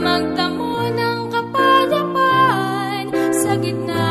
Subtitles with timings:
[0.00, 3.04] Magdamo ng kapayapaan
[3.36, 4.09] sa gitna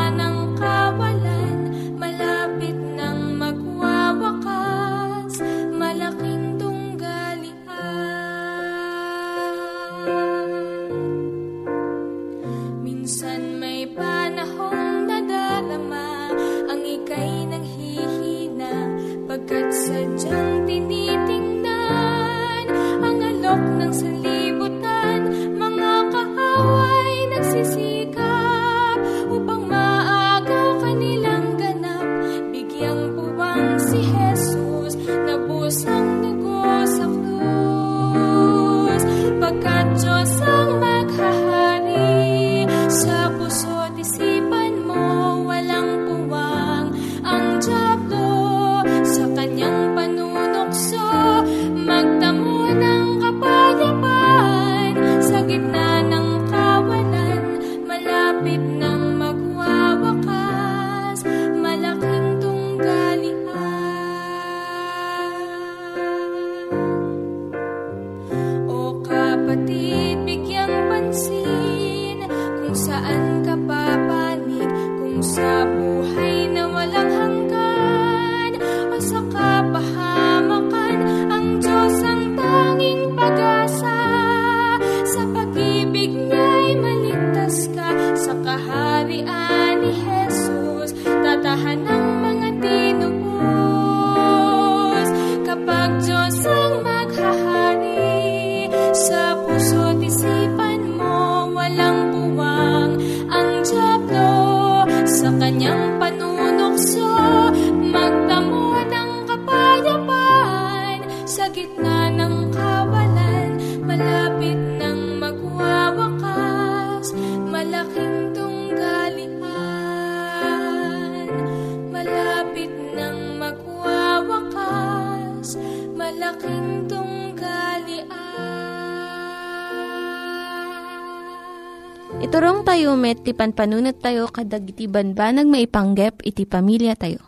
[132.70, 137.18] tayo met, ti panpanunat tayo kadag iti banbanag maipanggep iti pamilya tayo.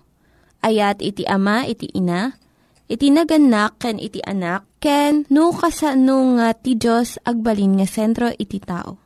[0.62, 2.39] Ayat iti ama, iti ina,
[2.87, 8.62] iti naganak, ken iti anak, ken no, kasano nga ti Diyos agbalin nga sentro iti
[8.62, 9.03] tao.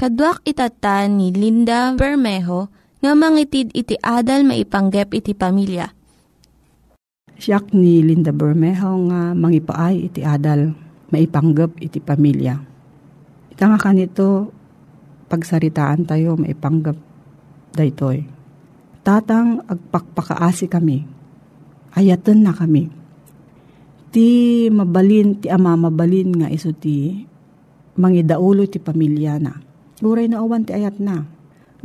[0.00, 2.72] Kaduak itatan ni Linda Bermejo
[3.04, 5.92] nga mangitid iti adal maipanggep iti pamilya
[7.36, 10.72] Siyak ni Linda Bermejo nga mangipaay iti adal,
[11.12, 12.56] maipanggap iti pamilya.
[13.52, 14.56] Ita nga kanito,
[15.26, 16.96] pagsaritaan tayo maipanggap
[17.74, 18.24] daytoy.
[19.06, 21.06] Tatang agpakpakaasi kami,
[21.94, 22.90] ayatan na kami.
[24.10, 24.28] Ti
[24.72, 27.22] mabalin, ti ama mabalin nga iso ti
[28.00, 29.54] mangidaulo ti pamilya na.
[30.02, 31.22] Uray na awan ti ayat na.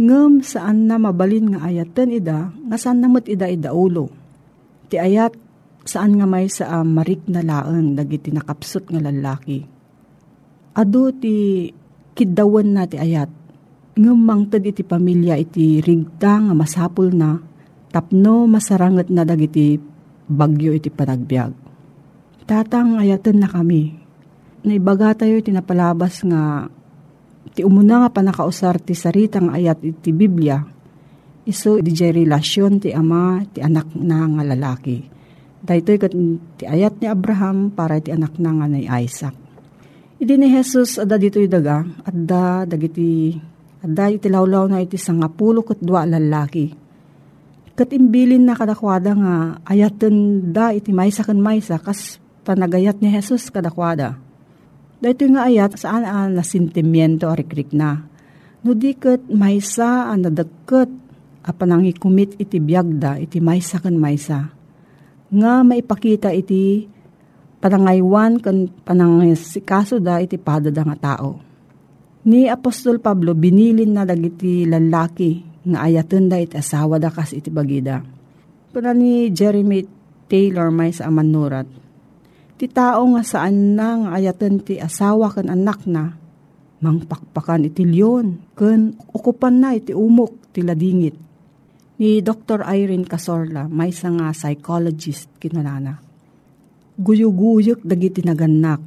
[0.01, 4.09] Ngem saan na mabalin nga ayatan ida, nga saan namot ida idaulo
[4.91, 5.39] Ti ayat
[5.87, 9.63] saan nga may sa uh, marik na laeng dagiti nakapsot nga lalaki.
[10.75, 11.67] Ado ti
[12.17, 13.29] kidawan na ti ayat.
[13.97, 17.37] Ngumang tad iti pamilya iti rigta nga masapul na
[17.91, 19.75] tapno masarangat na dagiti
[20.31, 21.51] bagyo iti panagbiag.
[22.47, 23.95] Tatang ayatan na kami.
[24.63, 26.71] Naibaga tayo tinapalabas nga
[27.51, 30.61] ti umuna nga panakausar ti saritang ayat iti Biblia
[31.41, 35.01] Iso di relasyon ti ama ti anak na nga lalaki.
[35.61, 36.13] Dahito kat
[36.61, 39.33] ti ayat ni Abraham para ti anak na nga ni Isaac.
[40.21, 43.33] Idi ni Jesus ada dito daga adda dagiti
[43.81, 46.69] adda iti lawlaw na iti sangapulo ket dua lalaki.
[47.73, 53.49] Kat imbilin na kadakwada nga ayaten da iti maysa ken maysa kas panagayat ni Jesus
[53.49, 54.21] kadakwada.
[55.01, 58.05] Dahito nga ayat saan an na sentimiento arikrik na.
[58.61, 60.93] No di ket maysa an nadagket
[61.41, 64.53] apanang ikumit iti biyagda iti maysa kan maysa.
[65.33, 66.85] Nga maipakita iti
[67.61, 71.37] panangaywan kan panangisikaso da iti padada nga tao.
[72.25, 77.53] Ni Apostol Pablo binilin na dagiti lalaki nga ayaten da iti asawa da kas iti
[77.53, 78.01] bagida.
[78.73, 79.85] Kuna ni Jeremy
[80.25, 81.69] Taylor may sa amanurat.
[82.57, 86.17] Ti tao nga saan na nga ayaten ti asawa kan anak na
[86.81, 91.13] mangpakpakan iti liyon ken ukupan na iti umok ti ladingit
[92.01, 92.65] ni Dr.
[92.65, 96.10] Irene Casorla, may nga psychologist kinalana.
[97.01, 98.77] Guyuguyok dagiti naganak,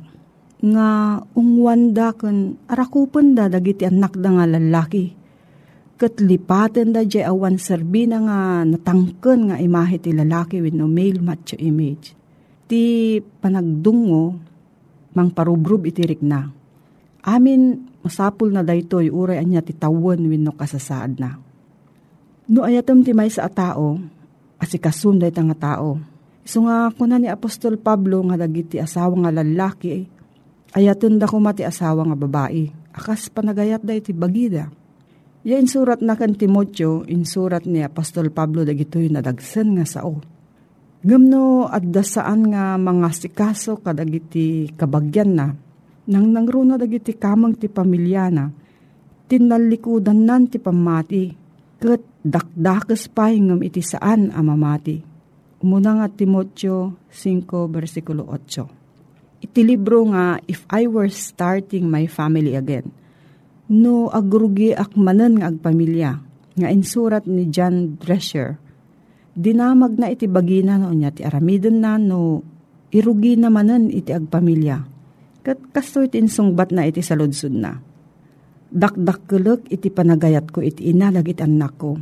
[0.63, 5.11] nga ungwanda kan arakupan da dagiti anak da nga lalaki.
[5.99, 11.19] Katlipaten da jay awan serbi na nga natangken nga imahe ti lalaki with no male
[11.19, 12.15] macho image.
[12.71, 14.39] Ti panagdungo,
[15.15, 16.51] mang parubrub itirik na.
[17.27, 21.41] Amin masapul na daytoy uray anya ti tawon wenno kasasaad na
[22.45, 23.97] No ayatom ti may sa tao,
[24.61, 25.97] asikasun day nga tao.
[26.45, 30.05] Iso nga kuna ni Apostol Pablo nga dagiti asawa nga lalaki,
[30.77, 32.69] ayaton da mati asawa nga babae.
[32.93, 34.69] Akas panagayat da iti bagida.
[35.45, 40.21] Ya insurat na kan Timotyo, insurat ni Apostol Pablo dagitoy nadagsan nga sao.
[41.05, 45.53] Gamno at dasaan nga mga sikaso kadagiti kabagyan na,
[46.09, 48.49] nang nangruna dagiti kamang ti pamilya na,
[49.29, 51.29] tinalikudan nan ti pamati,
[51.77, 55.14] ket dakdakes pahingam iti saan amamati.
[55.65, 59.49] Umuna nga Timotyo 5 versikulo 8.
[59.49, 62.93] Iti libro nga If I Were Starting My Family Again.
[63.73, 66.21] No agrugi akmanan nga agpamilya
[66.61, 68.61] nga insurat ni John Drescher.
[69.33, 72.45] Dinamag na iti bagina no niya ti aramidon na no
[72.93, 74.85] irugi namanan iti agpamilya.
[75.41, 77.73] Kat kasto iti insungbat na iti saludsud na
[78.69, 81.97] dakdakkelek iti panagayat ko iti inalag iti anak ko.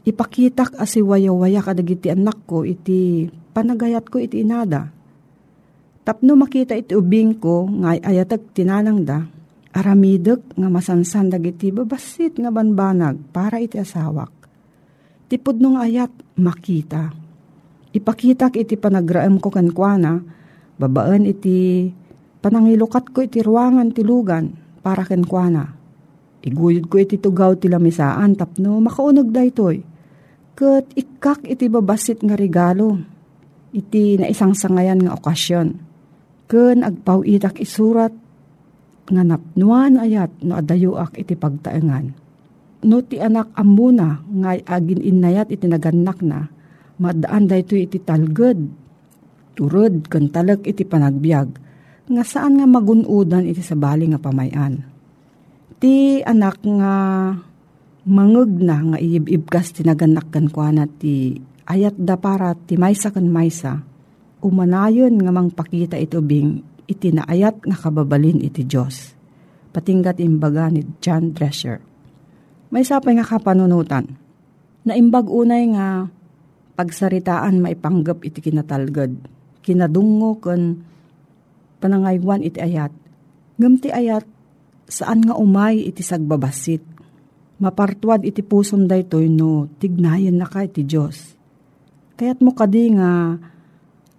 [0.00, 4.88] Ipakitak asi waya-waya kadag iti anak ko iti panagayat ko iti inada.
[6.00, 9.20] Tapno makita iti ubing ko nga ayatag tinanang da,
[9.76, 14.32] aramidek nga masansan dagiti babasit nga banbanag para iti asawak.
[15.28, 17.12] Tipod nung ayat makita.
[17.92, 20.16] Ipakitak iti panagraem ko kankwana,
[20.80, 21.92] babaan iti
[22.40, 25.80] panangilukat ko iti ruangan tilugan para kankwana
[26.40, 29.44] Iguyod ko iti tugaw ti lamisaan tapno makaunog da
[30.60, 33.00] Kat ikak iti babasit nga regalo.
[33.72, 35.72] Iti na isang sangayan nga okasyon.
[36.52, 38.12] Ken agpaw itak isurat
[39.08, 42.12] nga napnuan ayat no adayuak iti pagtaengan.
[42.84, 46.52] No ti anak amuna nga agin inayat iti naganak na
[47.00, 48.60] madaan da ito iti talged.
[49.56, 51.48] Turod ken talag iti panagbiag
[52.10, 54.82] nga saan nga magunudan iti sabali nga pamayan
[55.80, 56.94] Ti anak nga
[58.08, 61.36] mangeg na nga iibibkas tinaganak kan kwa na ti
[61.68, 63.84] ayat da para ti maysa kan maysa.
[64.40, 69.14] umanayon nga mang pakita ito bing itinaayat nga kababalin iti Diyos.
[69.70, 71.78] Patinggat imbaga ni John Drescher.
[72.74, 74.18] May sapay nga kapanunutan.
[74.82, 76.08] Na imbag unay nga
[76.74, 79.12] pagsaritaan maipanggap iti kinatalgad.
[79.62, 80.82] Kinadungo kon
[81.78, 82.90] panangaywan iti ayat.
[83.60, 84.24] Ngam ti ayat
[84.90, 86.82] saan nga umay iti sagbabasit.
[87.60, 91.36] Mapartuad iti pusom daytoy no tignayan na ka iti Diyos.
[92.16, 93.36] Kaya't mo kadi nga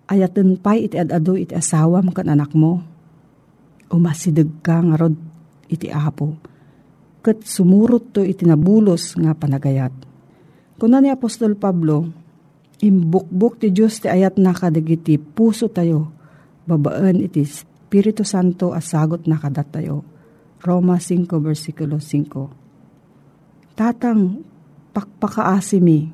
[0.05, 2.85] ayaten pay iti adado iti asawam kan anak mo.
[3.89, 5.17] Umasidag ka nga rod
[5.73, 6.37] iti apo.
[7.25, 9.93] Kat sumurot to iti nabulos nga panagayat.
[10.77, 12.13] Kuna ni Apostol Pablo,
[12.77, 16.13] imbukbuk ti Diyos ti ayat na kadagiti puso tayo,
[16.69, 20.05] babaan iti Espiritu Santo asagot na kadat tayo.
[20.61, 22.60] Roma 5 versikulo 5
[23.81, 24.45] Tatang,
[24.93, 26.13] pakpakaasimi,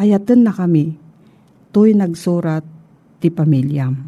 [0.00, 0.96] ayaten na kami,
[1.68, 2.64] tuy nagsurat
[3.20, 4.00] ti pamilyam.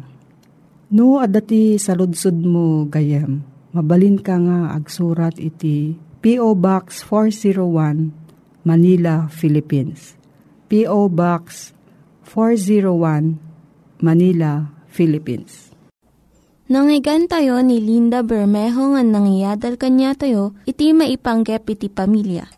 [0.89, 3.45] No, adati sa ludsud mo gayam,
[3.77, 6.57] mabalin ka nga agsurat iti P.O.
[6.57, 10.17] Box 401, Manila, Philippines.
[10.65, 11.13] P.O.
[11.13, 11.77] Box
[12.25, 15.69] 401, Manila, Philippines.
[16.73, 22.57] Nangyigan tayo ni Linda Bermejo nga nangyadal kanya tayo, iti maipanggep iti pamilya.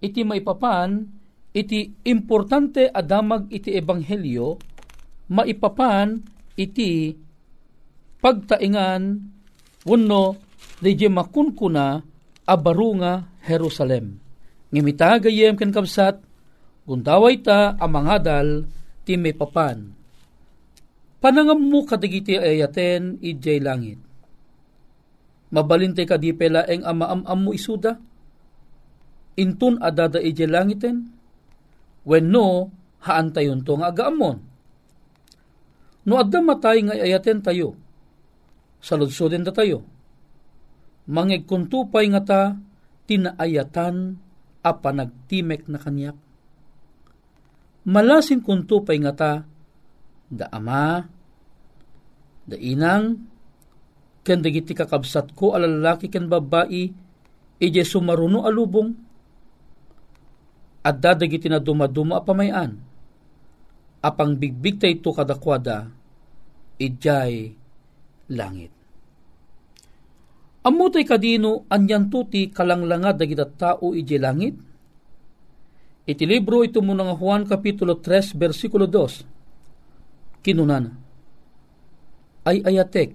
[0.00, 1.04] iti maipapan,
[1.52, 4.56] iti importante adamag iti ebanghelyo,
[5.32, 6.20] maipapan
[6.56, 7.16] iti
[8.20, 9.02] pagtaingan,
[9.84, 10.24] wano,
[10.80, 12.00] di makunkuna,
[12.48, 14.20] abarunga Jerusalem.
[14.72, 16.20] Ngimita gayem ken kabsat,
[16.88, 18.64] gundaway ta amangadal,
[19.04, 20.01] ti may papan
[21.22, 24.02] Panangam mo kadagiti ayaten ijay langit.
[25.54, 27.94] Mabalintay ka di pela eng amaamam mo isuda.
[29.38, 31.14] Intun adada ijay langiten.
[32.02, 32.74] When no,
[33.06, 34.42] haan tayon to nga agaamon.
[36.02, 37.78] No adda matay nga ayaten tayo.
[38.82, 39.86] Saludsodin da tayo.
[41.06, 42.42] Mangig kuntupay nga ta,
[43.06, 44.18] tinaayatan
[44.66, 46.18] apa nagtimek na kanyak.
[47.86, 49.32] Malasin kuntupay nga ta,
[50.32, 51.04] da ama,
[52.48, 53.20] da inang,
[54.24, 56.88] ken dagiti kakabsat ko alalaki ken babae,
[57.60, 58.96] ije sumaruno alubong,
[60.82, 62.80] at dadagiti na dumaduma apamayan,
[64.00, 65.92] apang bigbig ta ito kadakwada,
[66.80, 67.52] ijay
[68.32, 68.72] langit.
[70.62, 74.54] Amutay kadino anyan tuti kalanglanga dagita tao ije langit.
[76.06, 79.41] Iti libro ito mo nga Juan Kapitulo 3 versikulo 2
[80.42, 80.98] kinunan.
[82.42, 83.14] Ay ayatek,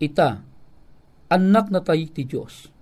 [0.00, 0.40] ita,
[1.28, 2.72] anak na tayo ti Diyos.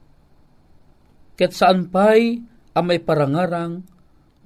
[1.34, 2.38] Ket saan pa'y
[2.78, 3.82] amay parangarang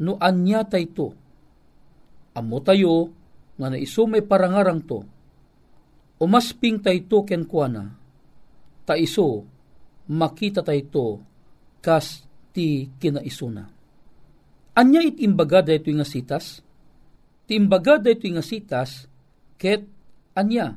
[0.00, 1.12] no anya to.
[2.36, 3.12] Amo tayo
[3.56, 5.00] nga na iso may parangarang to.
[6.20, 7.92] Umasping to ken kuana.
[8.88, 9.44] Ta iso
[10.08, 11.20] makita to
[11.84, 13.64] kas ti kinaisuna.
[14.76, 16.65] Anya it imbaga dayto nga sitas?
[17.46, 19.06] Ti imbaga dayto nga sitas
[19.56, 19.86] ket
[20.34, 20.74] anya.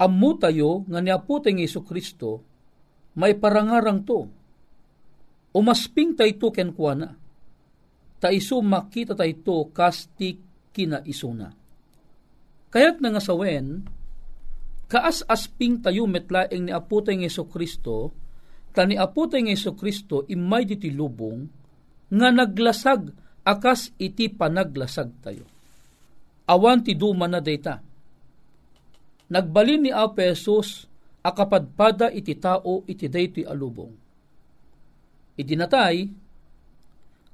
[0.00, 2.42] Ammo tayo nga niapo tayo Iso Kristo
[3.14, 4.26] may parangarang to.
[5.54, 7.20] Umasping tayo to ken kuana
[8.20, 10.36] ta iso makita tayo kasti
[10.70, 11.48] kinaisuna.
[12.70, 13.82] Kaya't nga sawen,
[14.86, 18.14] kaas asping tayo metlaeng ni Apo tayo Yeso Kristo,
[18.70, 20.92] ta ni Apo tayo Yeso Kristo imay diti
[22.10, 23.10] nga naglasag
[23.50, 25.46] akas iti panaglasag tayo.
[26.46, 27.82] Awan ti duma na data.
[29.30, 30.86] Nagbalin ni Apo Jesus,
[31.22, 33.92] akapadpada iti tao iti daytoy alubong.
[35.38, 36.10] Iti natay,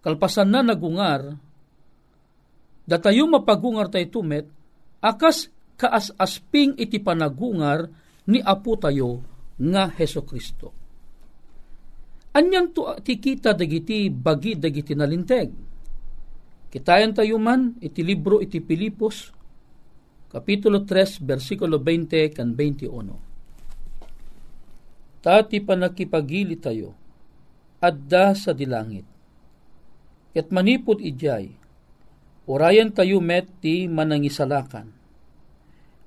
[0.05, 1.33] kalpasan na nagungar,
[2.85, 4.47] datayo mapagungar tayo tumet,
[5.01, 5.49] akas
[5.81, 7.89] kaas-asping iti panagungar
[8.29, 9.25] ni Apo tayo
[9.57, 10.77] nga Heso Kristo.
[12.37, 15.66] Anyan to tikita dagiti bagi dagiti nalinteg.
[16.77, 19.33] Kitayan tayo man iti libro iti Pilipos,
[20.29, 23.17] Kapitulo 3, versikulo 20 kan 21.
[25.25, 26.93] Tati panakipagili tayo,
[27.81, 29.17] adda sa dilangit
[30.37, 31.49] ket manipod ijay,
[32.45, 34.93] orayan tayo met ti manangisalakan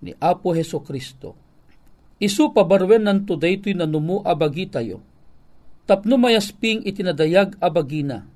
[0.05, 1.33] ni Apo Heso Kristo.
[2.21, 5.01] Isu pabarwen nan today to'y nanumu abagi tayo.
[5.89, 8.29] Tapno mayasping itinadayag abagina.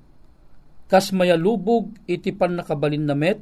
[0.90, 3.40] Kas mayalubog iti pan nakabalin na met,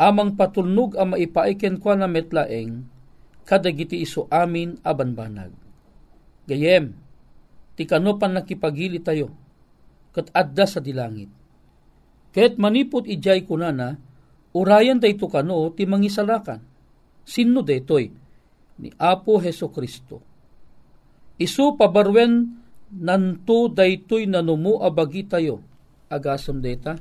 [0.00, 2.88] amang patulnog ang maipaiken kwa na metlaeng,
[3.44, 5.52] kadagiti iso amin abanbanag.
[6.48, 6.96] Gayem,
[7.76, 9.28] ti kano pan nakipagili tayo,
[10.16, 11.38] kat adda sa dilangit
[12.38, 13.96] Ket manipot ijay kunana,
[14.52, 16.60] urayan dayto kano ti mangisalakan.
[17.24, 18.08] Sino daytoy?
[18.78, 20.22] Ni Apo Heso Kristo.
[21.34, 22.62] Isu pabarwen
[22.94, 25.64] nanto daytoy nanumu abagi tayo.
[26.08, 26.96] Agasam data.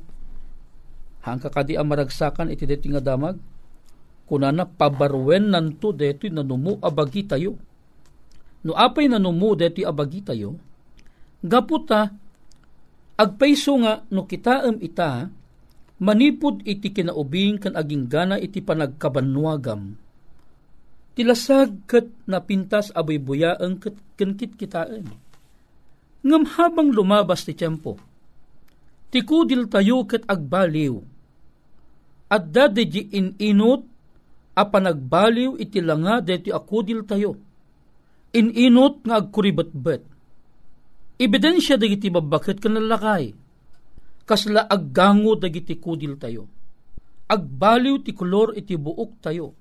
[1.24, 3.39] Hangka kadi ang maragsakan iti daytoy nga damag.
[4.28, 7.56] Kunana pabarwen nanto daytoy nanumu abagi tayo.
[8.67, 10.60] No apay nanumu daytoy abagi tayo,
[11.39, 12.12] gaputa
[13.17, 15.26] Agpayso nga no kitaem ita,
[15.98, 19.98] manipod iti kinaubing kan aging gana iti panagkabanwagam.
[21.17, 25.10] Tilasag kat napintas aboy buyaeng kat kankit kitaan.
[26.22, 27.98] Ngam habang lumabas ti tiyempo,
[29.13, 30.96] ti kudil tayo kat agbaliw.
[32.28, 33.08] At dadiji
[33.39, 33.82] inot
[34.58, 37.39] a panagbaliw iti langa deti akudil tayo.
[38.36, 40.17] Ininot nga agkuribat-bat
[41.17, 43.34] Ebidensya dagiti babakit kanalakay.
[44.22, 46.46] Kasla aggango dagiti kudil tayo.
[47.26, 49.58] Agbaliw ti kolor iti buok tayo.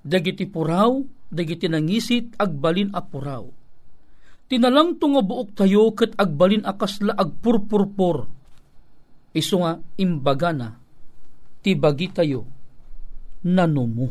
[0.00, 3.44] Dagiti puraw, dagiti nangisit, agbalin a puraw.
[4.48, 8.39] Tinalang to nga buok tayo kat agbalin akasla agpurpurpur.
[9.30, 10.68] Iso nga imbaga na,
[11.62, 12.42] ti bagi tayo,
[13.46, 14.08] nanumo.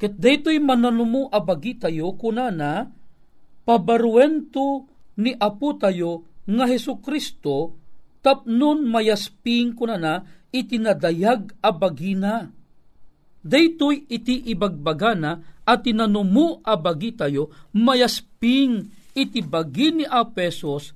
[0.00, 2.88] Kat daytoy mananumo abagi tayo kunana,
[3.68, 4.88] pabaruento
[5.20, 7.76] ni Apo tayo nga Heso Kristo
[8.24, 12.48] tapnon mayasping kunana itinadayag abagina.
[13.40, 20.92] Daytoy iti ibagbagana at tinanumu abagi tayo mayasping iti bagi ni Apesos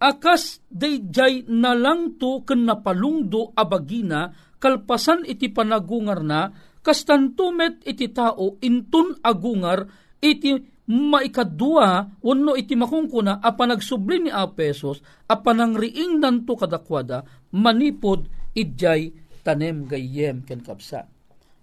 [0.00, 6.48] akas dayjay nalang to ken napalungdo abagina kalpasan iti panagungar na
[6.80, 9.84] kastantumet iti tao intun agungar
[10.24, 10.56] iti
[10.90, 17.22] maikadua wano iti makungkuna a panagsubli ni Apesos a panangriing nanto kadakwada
[17.54, 19.14] manipod idjay
[19.46, 21.06] tanem gayem ken kapsa.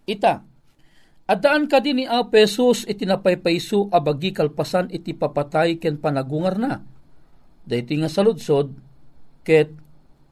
[0.07, 0.39] Ita,
[1.27, 6.79] Adaan ka din ni Apesos iti napaypayso abagi kalpasan iti papatay ken panagungar na.
[7.67, 8.71] Dayti nga saludsod,
[9.43, 9.75] ket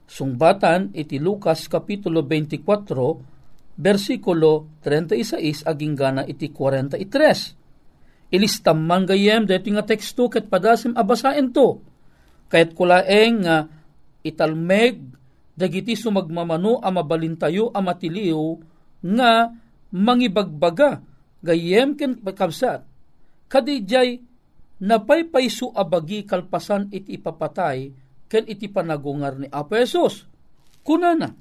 [0.08, 7.56] sungbatan iti Lucas Kapitulo 24, versikulo 36 aging gana iti 43
[8.32, 11.78] ilistam man gayem deti nga teksto ket padasim abasaen to.
[12.50, 13.66] Kahit kulaeng nga
[14.22, 15.02] italmeg
[15.54, 18.58] dagiti sumagmamano a mabalintayo a matiliw
[19.02, 19.50] nga
[19.94, 21.02] mangibagbaga
[21.42, 22.82] gayem ken kabsat.
[23.46, 24.18] Kadijay
[24.82, 27.92] napaypayso abagi kalpasan iti ipapatay
[28.26, 30.26] ken iti panagungar ni Apesos.
[30.82, 31.32] Kunana,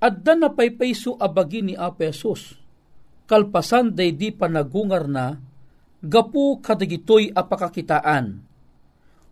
[0.00, 2.56] adda napaypayso abagi ni Apesos.
[3.24, 5.34] Kalpasan day di panagungar na
[6.04, 8.44] gapu kadagitoy apakakitaan.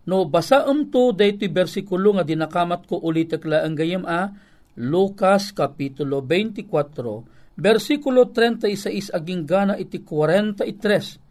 [0.03, 4.35] No basaam to daytoy bersikulo nga dinakamat ko ulit ang gayem a
[4.75, 11.21] Lucas kapitulo 24 bersikulo 36 aging gana iti 43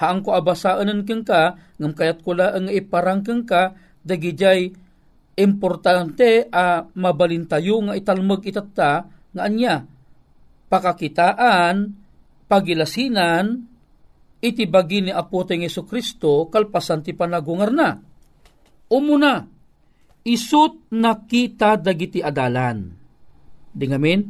[0.00, 4.72] haang ko abasaanan keng ka ngam kayat ko ang iparang keng ka dagijay
[5.36, 9.84] importante a mabalintayo nga italmag itatta nga anya
[10.72, 11.92] pakakitaan
[12.48, 13.68] pagilasinan
[14.40, 18.10] iti bagi ni Apo teng Yesu Kristo kalpasan ti panagungar na
[18.90, 19.46] umuna,
[20.26, 22.90] isut nakita dagiti adalan.
[23.70, 24.20] Di ngamin,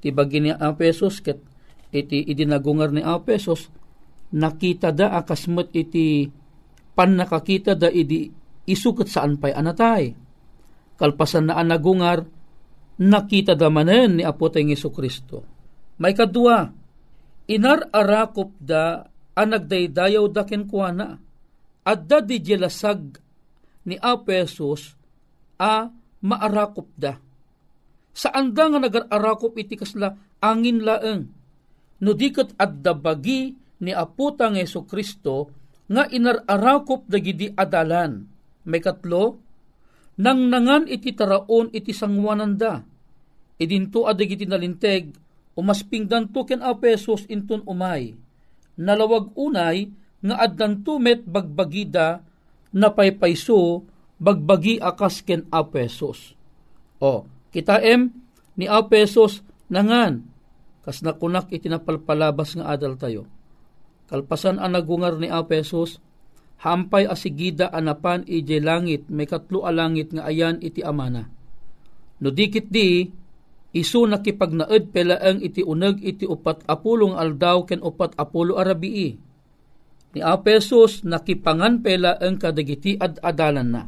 [0.00, 1.38] ti bagi ni Apesos, ket
[1.92, 3.68] iti idinagungar ni Apesos,
[4.34, 6.26] nakita da akasmet iti
[6.96, 8.32] pan nakakita da idi
[8.66, 10.16] isukat saan pa'y anatay.
[10.96, 12.24] Kalpasan na anagungar,
[12.98, 15.44] nakita da manen ni Apo tayong Iso Kristo.
[16.00, 16.72] May kadua,
[17.46, 19.04] inar-arakop da
[19.36, 21.20] anagdaydayaw da kenkwana,
[21.86, 23.20] at da di jelasag
[23.86, 24.98] ni Apesos
[25.60, 25.86] a
[26.26, 27.14] maarakop da.
[28.16, 31.28] Saan da nga nagarakop iti kasla angin laeng.
[32.02, 35.52] No dikat adda bagi ni aputang Yeso Kristo
[35.86, 38.26] nga inararakop dagidi adalan.
[38.66, 39.38] May katlo,
[40.18, 42.82] nang nangan iti taraon iti sangwananda.
[43.56, 45.12] Idinto adagiti nalinteg,
[45.56, 48.16] umaspingdan to ken apesos inton umay.
[48.76, 49.88] Nalawag unay,
[50.20, 52.24] nga addan tumet bagbagida
[52.74, 53.84] napaypayso
[54.16, 56.34] bagbagi akas ken apesos.
[56.98, 58.10] O, kita em
[58.56, 60.24] ni apesos nangan
[60.82, 63.28] kas nakunak itinapalpalabas nga adal tayo.
[64.06, 65.98] Kalpasan ang nagungar ni apesos,
[66.62, 71.26] hampay asigida anapan ije langit, may katlo a langit nga ayan iti amana.
[72.22, 73.10] No dikit di,
[73.76, 79.26] isu nakipagnaed pelaeng iti uneg iti upat apulong aldaw ken upat apulo arabii
[80.16, 83.84] ni Apesos nakipangan pela ang kadagiti ad adalan na.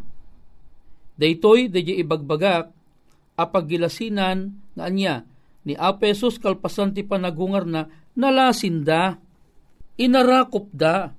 [1.16, 2.68] Daytoy dadya ibagbagak
[3.32, 5.24] apagilasinan nga anya
[5.64, 9.16] ni Apesos kalpasan ti panagungar na nalasinda,
[9.98, 11.10] inarakop da,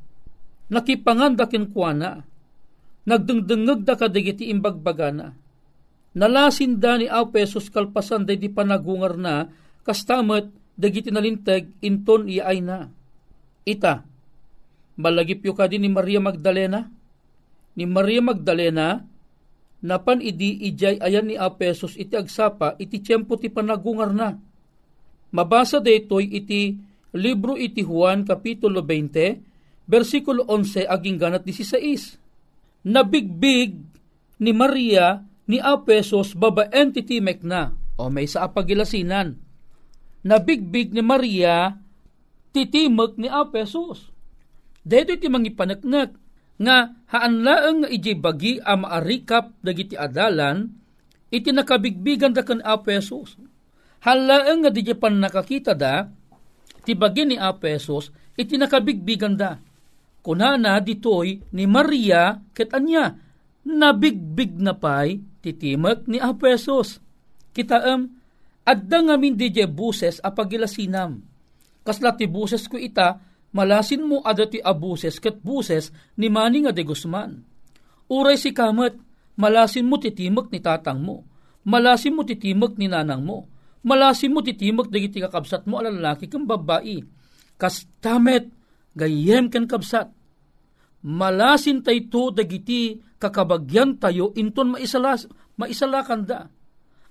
[0.72, 2.24] nakipangan da kinkwana,
[3.04, 5.36] nagdengdengeg da kadagiti imbagbagana.
[6.16, 9.46] Nalasinda ni Apesos kalpasan da di panagungar na
[9.86, 12.90] kastamet dagiti nalinteg inton iay na.
[13.68, 14.02] Ita,
[14.98, 16.90] malagipyo ka din ni Maria Magdalena.
[17.78, 19.06] Ni Maria Magdalena,
[19.86, 24.34] napan idi ijay ayan ni Apesos iti agsapa iti tiyempo ti panagungar na.
[25.30, 32.86] Mabasa daytoy iti libro iti Juan kapitulo 20 versikulo 11 aging ganat 16.
[32.86, 33.80] Nabigbig
[34.40, 39.36] ni Maria ni Apesos babaen ti timek na o may sa apagilasinan.
[40.22, 41.74] Nabigbig ni Maria
[42.54, 44.10] titimek ni Apesos
[44.90, 46.16] Dito iti mangipanaknak
[46.60, 50.66] nga haan laeng nga iji bagi a maarikap dagiti adalan
[51.30, 53.38] iti nakabigbigan da kan Apesos.
[54.02, 56.08] Halaeng nga di pan nakakita da
[56.90, 59.62] ti bagi ni Apesos iti nakabigbigan da.
[60.26, 63.14] Kunana ditoy ni Maria ket anya
[63.62, 66.98] nabigbig na pay titimek ni Apesos.
[67.54, 68.10] Kitaem
[68.66, 71.22] adda ngamin di buses a pagilasinam.
[71.86, 73.22] Kasla ti buses ko ita
[73.54, 77.46] malasin mo adati abuses ket buses ni Mani nga de Guzman.
[78.10, 78.98] Uray si kamat,
[79.38, 81.22] malasin mo titimak ni tatang mo,
[81.62, 83.46] malasin mo titimak ni nanang mo,
[83.86, 87.04] malasin mo titimak dagiti kakabsat mo alalaki kang babae,
[87.60, 88.50] kas tamet
[88.96, 90.12] gayem kan kabsat.
[91.00, 96.52] Malasin tay to dagiti kakabagyan tayo inton maisalas, maisalakan da.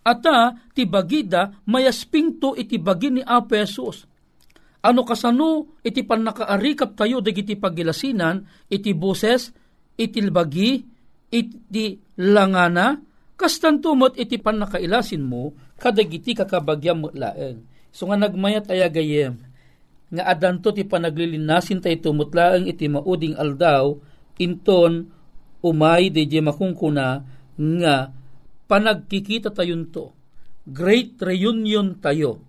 [0.04, 4.08] Ata ti bagida mayasping to iti bagi ni Apesos
[4.84, 9.50] ano kasano iti pan nakaarikap tayo dagiti pagilasinan, iti boses,
[9.98, 10.78] iti bagi,
[11.28, 11.86] iti
[12.22, 12.94] langana,
[13.34, 17.62] kastantumot iti pan nakailasin mo, kadagiti kakabagyam mo laeng.
[17.94, 19.40] So nga nagmayat ayagayem,
[20.12, 23.96] nga adanto ti panaglilinasin tayo tumutlaeng iti mauding aldaw,
[24.42, 25.08] inton
[25.62, 27.24] umay de makungkuna
[27.56, 28.10] nga
[28.68, 30.12] panagkikita tayon to.
[30.68, 32.44] Great reunion tayo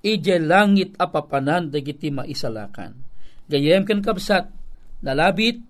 [0.00, 2.96] ije langit apapanan dagiti maisalakan.
[3.46, 4.48] Gayem ken kabsat,
[5.04, 5.60] nalabit,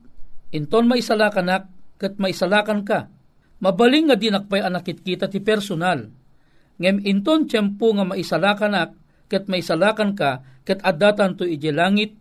[0.54, 1.68] inton maisalakanak,
[2.00, 3.08] kat maisalakan ka.
[3.60, 6.08] Mabaling nga dinakpay anakit kita ti personal.
[6.80, 8.96] Ngem inton tiyempo nga maisalakanak,
[9.28, 12.16] kat maisalakan ka, kat adatan to ije langit,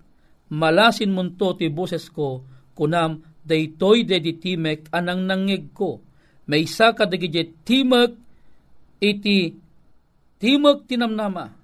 [0.52, 2.43] malasin munto ti boses ko,
[2.76, 6.04] kunam daytoy deditimek anang nangig ko.
[6.50, 8.12] May isa ka timek
[9.00, 9.54] iti
[10.41, 11.56] timek tinamnama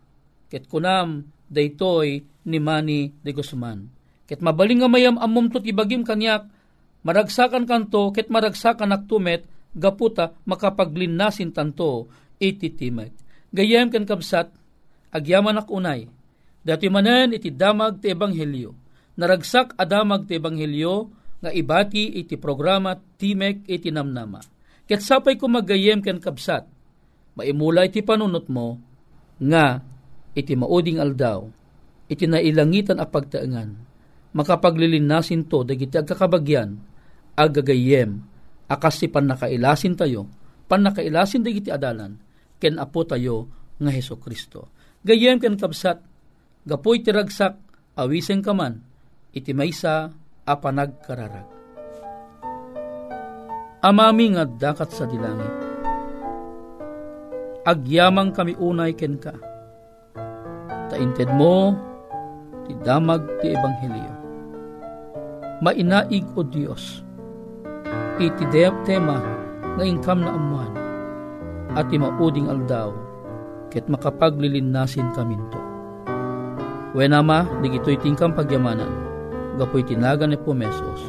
[0.47, 3.91] ket kunam daytoy ni Mani de Guzman.
[4.29, 6.47] Ket mabaling nga mayam amom to ibagim kanyak
[7.05, 9.45] Maragsakan kanto, ket maragsakan aktumet,
[9.77, 12.71] gaputa makapaglinnasin tanto, iti.
[13.55, 14.51] Gayem ken kabsat,
[15.15, 16.11] agyaman ak unay,
[16.65, 18.75] dati manen iti damag ti ebanghelyo.
[19.15, 21.07] Naragsak adamag ti ebanghelyo,
[21.39, 24.41] nga ibati iti programa Timek iti namnama.
[24.89, 26.67] Ket sapay ko magayem ken kabsat,
[27.37, 28.81] maimula iti panunot mo,
[29.39, 29.81] nga
[30.35, 31.47] iti mauding aldaw,
[32.11, 33.71] iti nailangitan a pagtaengan,
[34.35, 36.75] makapaglilinasin to dagiti agkakabagyan,
[37.39, 38.19] agagayem,
[38.67, 40.27] akas ti panakailasin tayo,
[40.67, 42.19] panakailasin dagiti adalan,
[42.65, 43.45] ken apo tayo
[43.77, 44.73] nga Heso Kristo.
[45.05, 46.01] Gayem ken kabsat,
[46.65, 47.61] gapoy tiragsak,
[47.93, 48.81] awisen kaman,
[49.29, 50.09] iti maysa
[50.49, 51.45] a panagkararag.
[53.85, 55.53] Amami nga dakat sa dilangit,
[57.69, 59.37] agyamang kami unay ken ka,
[60.89, 61.77] tainted mo,
[62.65, 64.13] ti damag ti ebanghelyo.
[65.61, 67.05] Mainaig o Diyos,
[68.17, 68.43] iti
[68.89, 69.21] tema
[69.77, 70.74] nga ingkam na amuan,
[71.75, 72.95] at mauding aldaw,
[73.67, 75.59] ket makapaglilinasin kaminto.
[76.95, 78.87] Wenama, digito'y tingkam pagyamanan,
[79.59, 81.03] gapoy tinagan ni Pumesos.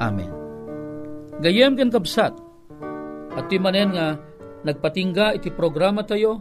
[0.00, 0.32] Amen.
[1.44, 2.32] Gayem ken kabsat,
[3.36, 4.16] at manen nga
[4.64, 6.40] nagpatingga iti programa tayo,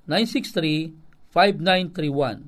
[0.09, 2.41] 0906-963-5931.